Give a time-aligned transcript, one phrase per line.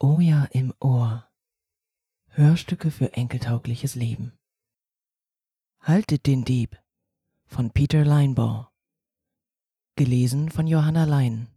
[0.00, 1.28] Oh ja im Ohr.
[2.28, 4.32] Hörstücke für enkeltaugliches Leben.
[5.80, 6.80] Haltet den Dieb
[7.46, 8.68] von Peter Linebaugh.
[9.96, 11.48] Gelesen von Johanna Lein.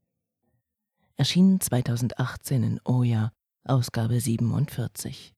[1.18, 3.32] Erschienen 2018 in Oja,
[3.64, 5.36] Ausgabe 47.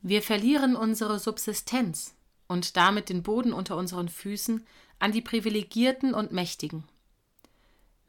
[0.00, 2.16] Wir verlieren unsere Subsistenz
[2.48, 4.66] und damit den Boden unter unseren Füßen
[4.98, 6.88] an die Privilegierten und Mächtigen.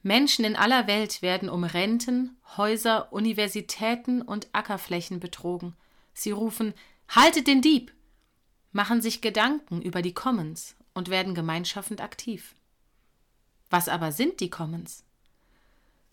[0.03, 5.75] Menschen in aller Welt werden um Renten, Häuser, Universitäten und Ackerflächen betrogen.
[6.13, 6.73] Sie rufen
[7.07, 7.93] Haltet den Dieb,
[8.71, 12.55] machen sich Gedanken über die Commons und werden gemeinschaftend aktiv.
[13.69, 15.03] Was aber sind die Commons?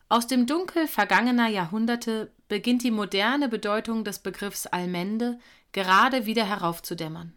[0.09, 5.38] Aus dem Dunkel vergangener Jahrhunderte beginnt die moderne Bedeutung des Begriffs Allmende
[5.73, 7.34] gerade wieder heraufzudämmern.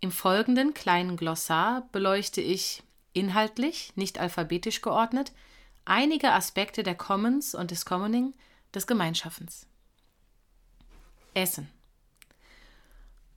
[0.00, 2.82] Im folgenden kleinen Glossar beleuchte ich
[3.16, 5.32] inhaltlich, nicht alphabetisch geordnet,
[5.84, 8.34] einige Aspekte der Commons und des Commoning,
[8.74, 9.66] des Gemeinschaffens.
[11.34, 11.68] Essen.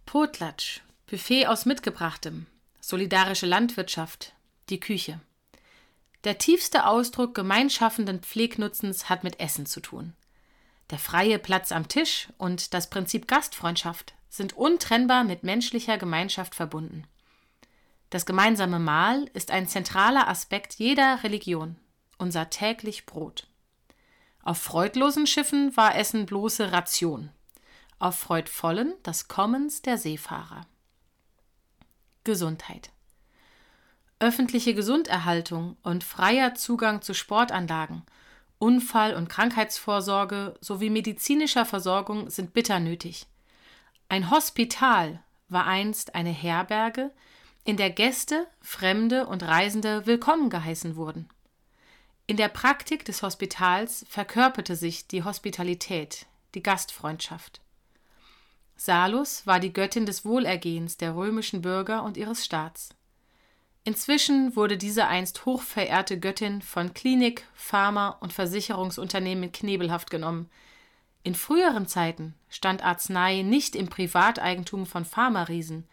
[0.05, 2.45] Potlatsch, Buffet aus Mitgebrachtem,
[2.81, 4.33] solidarische Landwirtschaft,
[4.69, 5.19] die Küche.
[6.23, 10.14] Der tiefste Ausdruck gemeinschaffenden Pflegnutzens hat mit Essen zu tun.
[10.89, 17.05] Der freie Platz am Tisch und das Prinzip Gastfreundschaft sind untrennbar mit menschlicher Gemeinschaft verbunden.
[18.09, 21.75] Das gemeinsame Mahl ist ein zentraler Aspekt jeder Religion,
[22.17, 23.47] unser täglich Brot.
[24.43, 27.30] Auf freudlosen Schiffen war Essen bloße Ration,
[27.99, 30.65] auf freudvollen das Kommens der Seefahrer.
[32.23, 32.89] Gesundheit.
[34.19, 38.03] Öffentliche Gesunderhaltung und freier Zugang zu Sportanlagen,
[38.57, 43.27] Unfall- und Krankheitsvorsorge sowie medizinischer Versorgung sind bitter nötig.
[44.09, 47.11] Ein Hospital war einst eine Herberge,
[47.63, 51.29] in der Gäste, Fremde und Reisende willkommen geheißen wurden.
[52.25, 57.61] In der Praktik des Hospitals verkörperte sich die Hospitalität, die Gastfreundschaft.
[58.75, 62.89] Salus war die Göttin des Wohlergehens der römischen Bürger und ihres Staats.
[63.83, 70.49] Inzwischen wurde diese einst hochverehrte Göttin von Klinik, Pharma und Versicherungsunternehmen in Knebelhaft genommen.
[71.23, 75.87] In früheren Zeiten stand Arznei nicht im Privateigentum von Pharmariesen,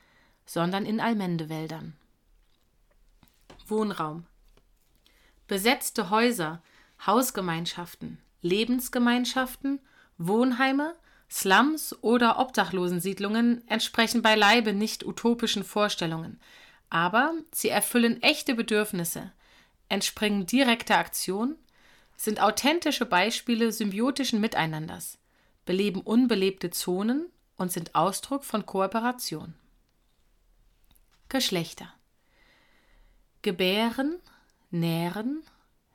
[0.47, 1.95] sondern in Allmendewäldern.
[3.67, 4.25] Wohnraum
[5.49, 6.63] Besetzte Häuser,
[7.05, 9.81] Hausgemeinschaften, Lebensgemeinschaften,
[10.19, 10.95] Wohnheime,
[11.29, 16.41] Slums oder Obdachlosensiedlungen entsprechen beileibe nicht utopischen Vorstellungen,
[16.89, 19.33] aber sie erfüllen echte Bedürfnisse,
[19.89, 21.57] entspringen direkter Aktion,
[22.17, 25.19] sind authentische Beispiele symbiotischen Miteinanders,
[25.65, 29.55] beleben unbelebte Zonen und sind Ausdruck von Kooperation.
[31.29, 31.93] Geschlechter
[33.43, 34.21] Gebären,
[34.71, 35.43] Nähren,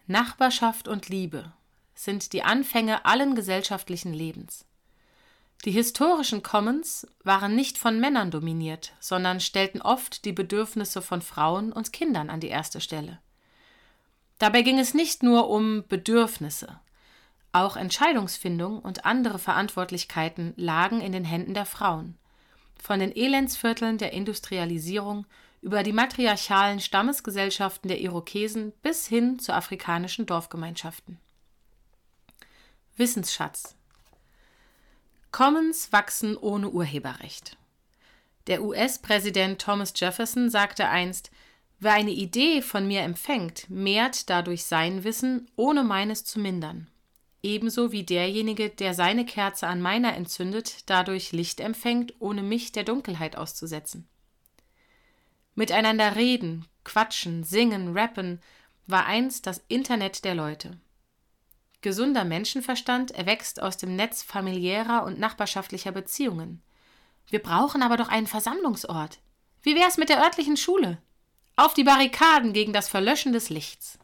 [0.06, 1.54] Nachbarschaft und Liebe
[1.96, 4.66] sind die Anfänge allen gesellschaftlichen Lebens.
[5.64, 11.72] Die historischen Commons waren nicht von Männern dominiert, sondern stellten oft die Bedürfnisse von Frauen
[11.72, 13.20] und Kindern an die erste Stelle.
[14.38, 16.80] Dabei ging es nicht nur um Bedürfnisse,
[17.54, 22.18] auch Entscheidungsfindung und andere Verantwortlichkeiten lagen in den Händen der Frauen
[22.82, 25.26] von den Elendsvierteln der Industrialisierung
[25.62, 31.20] über die matriarchalen Stammesgesellschaften der Irokesen bis hin zu afrikanischen Dorfgemeinschaften.
[32.98, 33.76] Wissensschatz
[35.32, 37.56] Commons wachsen ohne Urheberrecht.
[38.48, 41.30] Der US-Präsident Thomas Jefferson sagte einst,
[41.80, 46.91] wer eine Idee von mir empfängt, mehrt dadurch sein Wissen, ohne meines zu mindern
[47.44, 52.84] ebenso wie derjenige, der seine Kerze an meiner entzündet, dadurch Licht empfängt, ohne mich der
[52.84, 54.08] Dunkelheit auszusetzen.
[55.56, 58.42] Miteinander reden, quatschen, singen, rappen
[58.88, 60.80] war einst das Internet der Leute.
[61.82, 66.62] Gesunder Menschenverstand erwächst aus dem Netz familiärer und nachbarschaftlicher Beziehungen.
[67.28, 69.20] Wir brauchen aber doch einen Versammlungsort.
[69.64, 71.00] Wie wär's mit der örtlichen Schule?
[71.56, 73.98] Auf die Barrikaden gegen das Verlöschen des Lichts.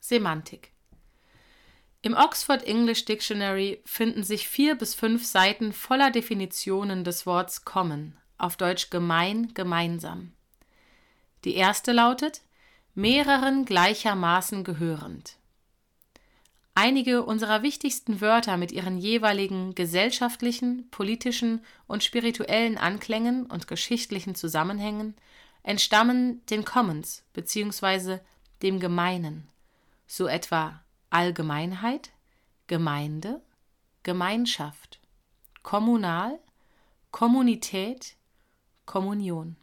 [0.00, 0.72] Semantik
[2.02, 8.16] im Oxford English Dictionary finden sich vier bis fünf Seiten voller Definitionen des Worts common,
[8.38, 10.32] auf Deutsch gemein, gemeinsam.
[11.44, 12.42] Die erste lautet
[12.94, 15.36] mehreren gleichermaßen gehörend.
[16.74, 25.16] Einige unserer wichtigsten Wörter mit ihren jeweiligen gesellschaftlichen, politischen und spirituellen Anklängen und geschichtlichen Zusammenhängen
[25.64, 28.20] entstammen den Commons bzw.
[28.62, 29.48] dem Gemeinen,
[30.06, 30.80] so etwa
[31.10, 32.10] Allgemeinheit,
[32.66, 33.42] Gemeinde,
[34.02, 35.00] Gemeinschaft,
[35.62, 36.38] kommunal,
[37.10, 38.16] Kommunität,
[38.84, 39.56] Kommunion.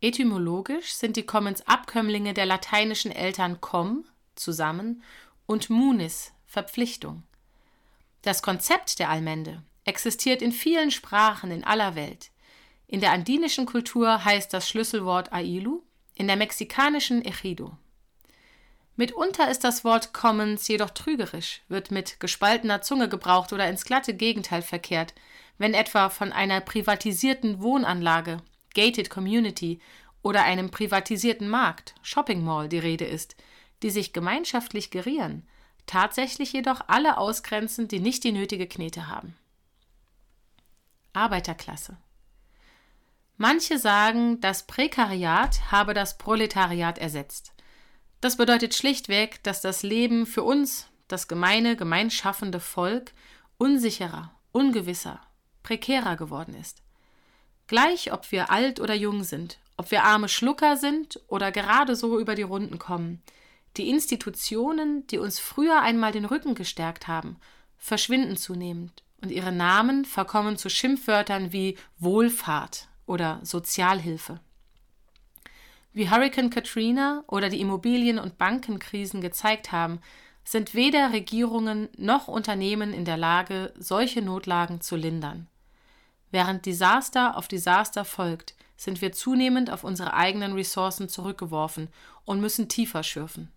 [0.00, 4.04] Etymologisch sind die Commons Abkömmlinge der lateinischen Eltern com
[4.34, 5.02] zusammen
[5.46, 7.22] und Munis, Verpflichtung.
[8.22, 12.30] Das Konzept der Allmende existiert in vielen Sprachen in aller Welt.
[12.86, 15.82] In der andinischen Kultur heißt das Schlüsselwort Ailu,
[16.14, 17.76] in der mexikanischen Ejido.
[18.96, 24.14] Mitunter ist das Wort Commons jedoch trügerisch, wird mit gespaltener Zunge gebraucht oder ins glatte
[24.14, 25.14] Gegenteil verkehrt,
[25.58, 28.38] wenn etwa von einer privatisierten Wohnanlage,
[28.74, 29.80] Gated Community
[30.22, 33.36] oder einem privatisierten Markt, Shopping Mall die Rede ist,
[33.82, 35.46] die sich gemeinschaftlich gerieren,
[35.86, 39.36] tatsächlich jedoch alle ausgrenzen, die nicht die nötige Knete haben.
[41.12, 41.96] Arbeiterklasse.
[43.36, 47.53] Manche sagen, das Prekariat habe das Proletariat ersetzt.
[48.24, 53.12] Das bedeutet schlichtweg, dass das Leben für uns, das gemeine, gemeinschaffende Volk,
[53.58, 55.20] unsicherer, ungewisser,
[55.62, 56.80] prekärer geworden ist.
[57.66, 62.18] Gleich ob wir alt oder jung sind, ob wir arme Schlucker sind oder gerade so
[62.18, 63.20] über die Runden kommen,
[63.76, 67.36] die Institutionen, die uns früher einmal den Rücken gestärkt haben,
[67.76, 74.40] verschwinden zunehmend und ihre Namen verkommen zu Schimpfwörtern wie Wohlfahrt oder Sozialhilfe.
[75.94, 80.00] Wie Hurricane Katrina oder die Immobilien- und Bankenkrisen gezeigt haben,
[80.42, 85.46] sind weder Regierungen noch Unternehmen in der Lage, solche Notlagen zu lindern.
[86.32, 91.88] Während Desaster auf Desaster folgt, sind wir zunehmend auf unsere eigenen Ressourcen zurückgeworfen
[92.24, 93.52] und müssen tiefer schürfen.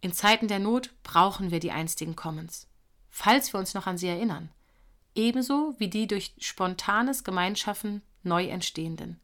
[0.00, 2.68] In Zeiten der Not brauchen wir die einstigen Commons,
[3.10, 4.50] falls wir uns noch an sie erinnern,
[5.16, 9.18] ebenso wie die durch spontanes Gemeinschaffen neu entstehenden.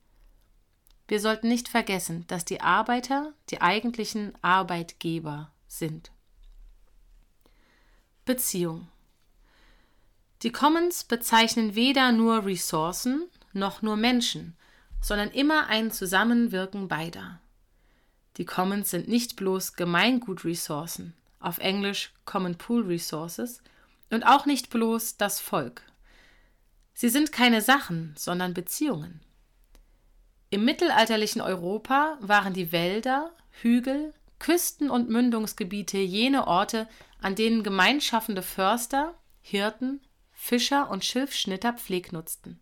[1.07, 6.11] Wir sollten nicht vergessen, dass die Arbeiter die eigentlichen Arbeitgeber sind.
[8.25, 8.89] Beziehung
[10.43, 14.57] Die Commons bezeichnen weder nur Ressourcen noch nur Menschen,
[15.01, 17.41] sondern immer ein Zusammenwirken beider.
[18.39, 23.63] Die Commons sind nicht bloß Gemeingut-Ressourcen, auf Englisch Common Pool Resources,
[24.11, 25.83] und auch nicht bloß das Volk.
[26.95, 29.21] Sie sind keine Sachen, sondern Beziehungen.
[30.55, 36.89] Im mittelalterlichen Europa waren die Wälder, Hügel, Küsten und Mündungsgebiete jene Orte,
[37.21, 42.61] an denen gemeinschaffende Förster, Hirten, Fischer und Schilfschnitter Pfleg nutzten.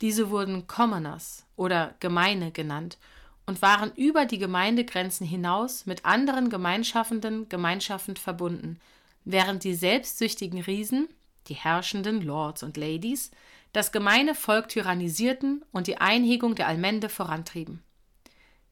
[0.00, 2.98] Diese wurden Commoners oder Gemeine genannt
[3.46, 8.80] und waren über die Gemeindegrenzen hinaus mit anderen Gemeinschaffenden gemeinschaftend verbunden,
[9.24, 11.06] während die selbstsüchtigen Riesen,
[11.46, 13.30] die herrschenden Lords und Ladies,
[13.72, 17.82] das gemeine Volk tyrannisierten und die Einhegung der Allmende vorantrieben.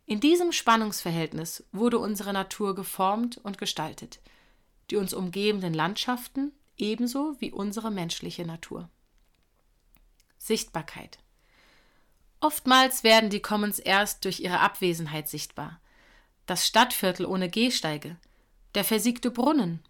[0.06, 4.20] In diesem Spannungsverhältnis wurde unsere Natur geformt und gestaltet,
[4.90, 8.88] die uns umgebenden Landschaften ebenso wie unsere menschliche Natur.
[10.38, 11.18] Sichtbarkeit
[12.40, 15.80] Oftmals werden die Commons erst durch ihre Abwesenheit sichtbar.
[16.44, 18.18] Das Stadtviertel ohne Gehsteige,
[18.74, 19.82] der versiegte Brunnen,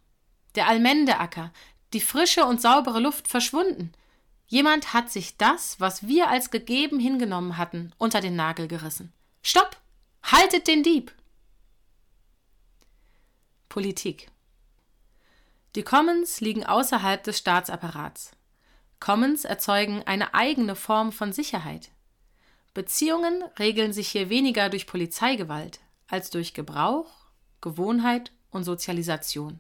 [0.55, 1.53] der Almendeacker,
[1.93, 3.91] die frische und saubere Luft verschwunden.
[4.55, 9.13] Jemand hat sich das, was wir als gegeben hingenommen hatten, unter den Nagel gerissen.
[9.43, 9.77] Stopp!
[10.23, 11.13] Haltet den Dieb!
[13.69, 14.31] Politik
[15.75, 18.31] Die Commons liegen außerhalb des Staatsapparats.
[19.01, 21.91] Commons erzeugen eine eigene Form von Sicherheit.
[22.75, 27.11] Beziehungen regeln sich hier weniger durch Polizeigewalt als durch Gebrauch,
[27.61, 29.59] Gewohnheit und Sozialisation.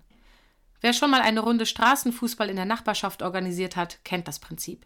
[0.84, 4.84] Wer schon mal eine Runde Straßenfußball in der Nachbarschaft organisiert hat, kennt das Prinzip.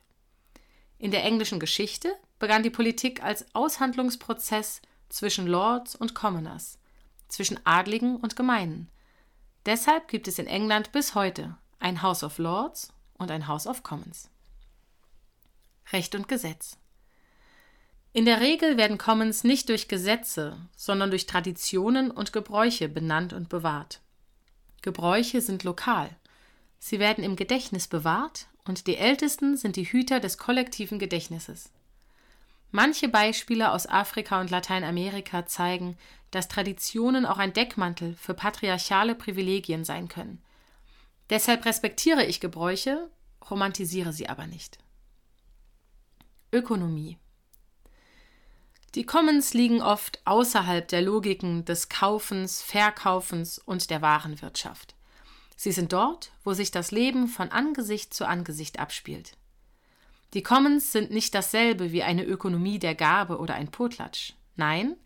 [0.96, 6.78] In der englischen Geschichte begann die Politik als Aushandlungsprozess zwischen Lords und Commoners,
[7.26, 8.88] zwischen Adligen und Gemeinen.
[9.66, 13.82] Deshalb gibt es in England bis heute ein House of Lords und ein House of
[13.82, 14.30] Commons.
[15.92, 16.78] Recht und Gesetz.
[18.12, 23.48] In der Regel werden Commons nicht durch Gesetze, sondern durch Traditionen und Gebräuche benannt und
[23.48, 24.00] bewahrt.
[24.82, 26.10] Gebräuche sind lokal.
[26.78, 31.70] Sie werden im Gedächtnis bewahrt und die Ältesten sind die Hüter des kollektiven Gedächtnisses.
[32.70, 35.96] Manche Beispiele aus Afrika und Lateinamerika zeigen,
[36.30, 40.42] dass Traditionen auch ein Deckmantel für patriarchale Privilegien sein können.
[41.30, 43.10] Deshalb respektiere ich Gebräuche,
[43.50, 44.78] romantisiere sie aber nicht.
[46.52, 47.18] Ökonomie
[48.94, 54.94] die Commons liegen oft außerhalb der Logiken des Kaufens, Verkaufens und der Warenwirtschaft.
[55.56, 59.32] Sie sind dort, wo sich das Leben von Angesicht zu Angesicht abspielt.
[60.34, 64.34] Die Commons sind nicht dasselbe wie eine Ökonomie der Gabe oder ein Potlatsch.
[64.56, 64.96] Nein,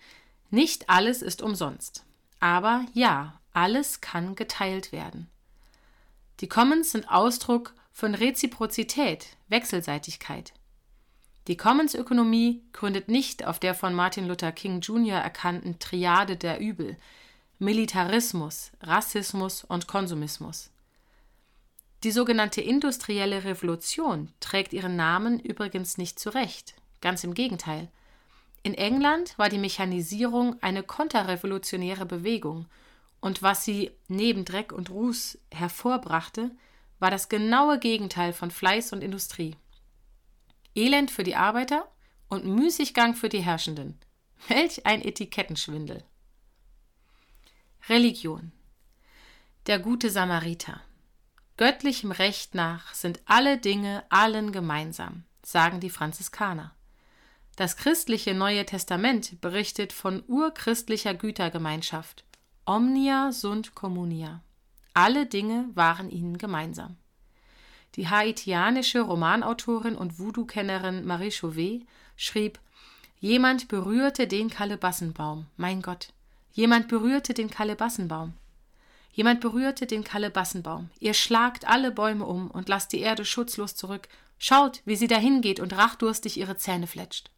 [0.51, 2.05] nicht alles ist umsonst.
[2.41, 5.29] Aber ja, alles kann geteilt werden.
[6.41, 10.53] Die Commons sind Ausdruck von Reziprozität, Wechselseitigkeit.
[11.49, 15.19] Die Commons-Ökonomie gründet nicht auf der von Martin Luther King Jr.
[15.19, 16.97] erkannten Triade der Übel
[17.59, 20.71] Militarismus, Rassismus und Konsumismus.
[22.05, 27.89] Die sogenannte industrielle Revolution trägt ihren Namen übrigens nicht zurecht, ganz im Gegenteil.
[28.65, 32.67] In England war die Mechanisierung eine konterrevolutionäre Bewegung,
[33.21, 36.51] und was sie neben Dreck und Ruß hervorbrachte,
[36.99, 39.55] war das genaue Gegenteil von Fleiß und Industrie.
[40.75, 41.91] Elend für die Arbeiter
[42.29, 43.99] und Müßiggang für die Herrschenden.
[44.49, 46.03] Welch ein Etikettenschwindel.
[47.89, 48.53] Religion.
[49.67, 50.81] Der gute Samariter.
[51.57, 56.75] Göttlichem Recht nach sind alle Dinge allen gemeinsam, sagen die Franziskaner.
[57.57, 62.25] Das christliche Neue Testament berichtet von urchristlicher Gütergemeinschaft.
[62.65, 64.43] Omnia sunt communia.
[64.95, 66.97] Alle Dinge waren ihnen gemeinsam.
[67.97, 72.59] Die haitianische Romanautorin und Voodoo-Kennerin Marie Chauvet schrieb:
[73.21, 76.13] Jemand berührte den Kalebassenbaum, mein Gott.
[76.53, 78.35] Jemand berührte den Kalebassenbaum.
[79.13, 80.89] Jemand berührte den Kalebassenbaum.
[80.99, 84.09] Ihr schlagt alle Bäume um und lasst die Erde schutzlos zurück.
[84.39, 87.31] Schaut, wie sie dahingeht und rachdurstig ihre Zähne fletscht.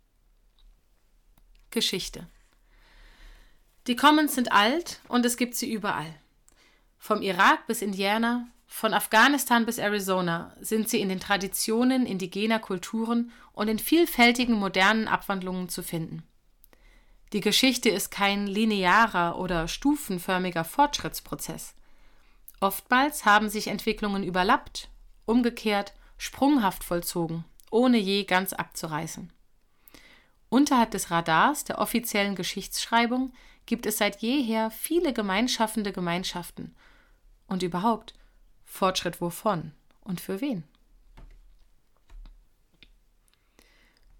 [1.70, 2.28] Geschichte
[3.88, 6.14] Die Commons sind alt und es gibt sie überall.
[6.96, 13.31] Vom Irak bis Indiana, von Afghanistan bis Arizona sind sie in den Traditionen indigener Kulturen
[13.52, 16.25] und in vielfältigen modernen Abwandlungen zu finden.
[17.33, 21.76] Die Geschichte ist kein linearer oder stufenförmiger Fortschrittsprozess.
[22.59, 24.88] Oftmals haben sich Entwicklungen überlappt,
[25.25, 29.33] umgekehrt, sprunghaft vollzogen, ohne je ganz abzureißen.
[30.49, 33.35] Unterhalb des Radars der offiziellen Geschichtsschreibung
[33.66, 36.75] gibt es seit jeher viele gemeinschaffende Gemeinschaften
[37.47, 38.14] und überhaupt,
[38.75, 39.71] Fortschritt wovon
[40.02, 40.64] und für wen?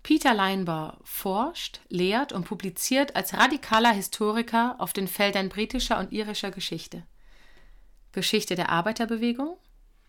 [0.05, 6.53] Peter Leinbar forscht, lehrt und publiziert als radikaler Historiker auf den Feldern britischer und irischer
[6.53, 7.03] Geschichte.
[8.13, 9.57] Geschichte der Arbeiterbewegung,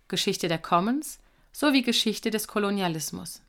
[0.10, 1.18] Geschichte der Commons
[1.52, 3.42] sowie Geschichte des Kolonialismus.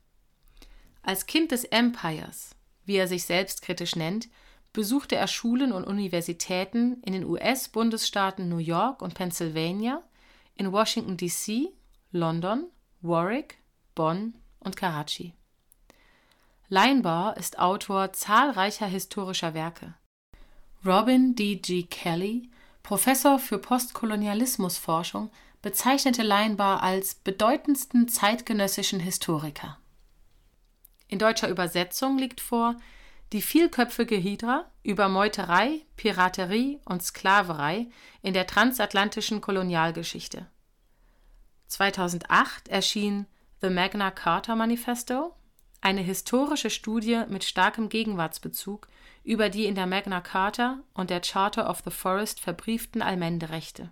[1.03, 4.29] Als Kind des Empires, wie er sich selbst kritisch nennt,
[4.73, 10.01] besuchte er Schulen und Universitäten in den US-Bundesstaaten New York und Pennsylvania,
[10.57, 11.69] in Washington, D.C.,
[12.11, 12.67] London,
[13.01, 13.57] Warwick,
[13.95, 15.33] Bonn und Karachi.
[16.69, 19.93] Leinbar ist Autor zahlreicher historischer Werke.
[20.85, 21.55] Robin D.
[21.55, 21.83] G.
[21.83, 22.49] Kelly,
[22.83, 29.77] Professor für Postkolonialismusforschung, bezeichnete Leinbar als bedeutendsten zeitgenössischen Historiker.
[31.07, 32.75] In deutscher Übersetzung liegt vor
[33.33, 37.87] die vielköpfige Hydra über Meuterei, Piraterie und Sklaverei
[38.21, 40.47] in der transatlantischen Kolonialgeschichte.
[41.67, 43.25] 2008 erschien
[43.61, 45.35] The Magna Carta Manifesto,
[45.81, 48.87] eine historische Studie mit starkem Gegenwartsbezug
[49.23, 53.91] über die in der Magna Carta und der Charter of the Forest verbrieften Allmenderechte.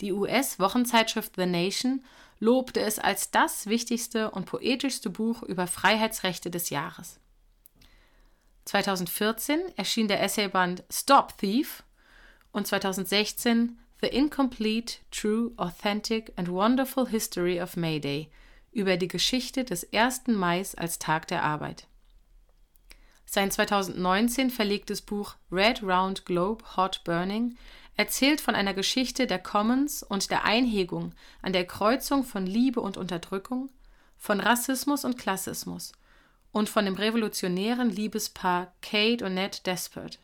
[0.00, 2.04] Die US-Wochenzeitschrift The Nation
[2.38, 7.20] lobte es als das wichtigste und poetischste Buch über Freiheitsrechte des Jahres.
[8.64, 11.82] 2014 erschien der Essayband Stop Thief
[12.52, 18.30] und 2016 The Incomplete, True, Authentic and Wonderful History of May Day
[18.72, 20.28] über die Geschichte des 1.
[20.28, 21.86] Mai als Tag der Arbeit.
[23.26, 27.56] Sein 2019 verlegtes Buch Red Round Globe Hot Burning
[27.96, 32.96] erzählt von einer Geschichte der Commons und der Einhegung an der Kreuzung von Liebe und
[32.96, 33.70] Unterdrückung,
[34.18, 35.92] von Rassismus und Klassismus
[36.52, 40.20] und von dem revolutionären Liebespaar Kate und Ned Despert.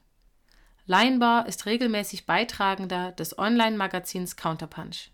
[0.86, 5.10] Leinbar ist regelmäßig Beitragender des Online-Magazins Counterpunch.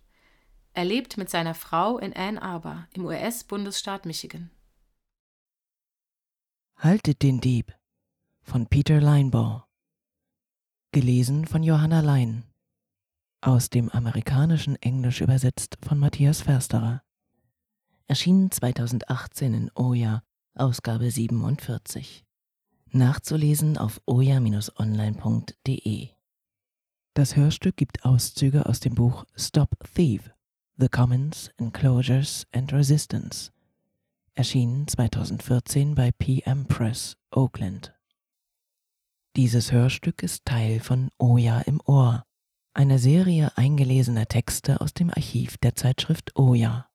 [0.72, 4.50] Er lebt mit seiner Frau in Ann Arbor im US-Bundesstaat Michigan.
[6.76, 7.72] Haltet den Dieb
[8.42, 9.68] von Peter Leinbar.
[10.92, 12.44] Gelesen von Johanna Lein.
[13.40, 17.02] Aus dem amerikanischen Englisch übersetzt von Matthias Fersterer.
[18.06, 20.22] Erschienen 2018 in Oja
[20.56, 22.24] Ausgabe 47.
[22.92, 26.10] Nachzulesen auf oja-online.de.
[27.12, 30.30] Das Hörstück gibt Auszüge aus dem Buch Stop Thief,
[30.76, 33.50] The Commons, Enclosures and Resistance,
[34.34, 37.92] erschienen 2014 bei PM Press, Oakland.
[39.34, 42.22] Dieses Hörstück ist Teil von Oja im Ohr,
[42.74, 46.88] einer Serie eingelesener Texte aus dem Archiv der Zeitschrift Oja.